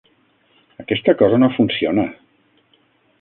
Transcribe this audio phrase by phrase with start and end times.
[0.83, 2.07] Aquesta cosa no funciona!